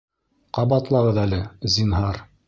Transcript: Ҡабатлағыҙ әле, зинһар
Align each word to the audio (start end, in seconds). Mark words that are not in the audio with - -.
Ҡабатлағыҙ 0.57 1.19
әле, 1.25 1.41
зинһар 1.75 2.19